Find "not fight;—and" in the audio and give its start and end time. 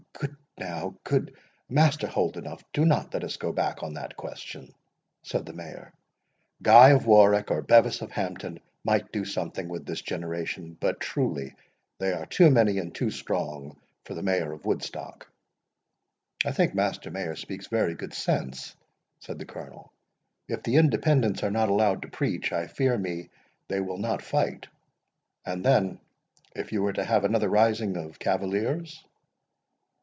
23.97-25.65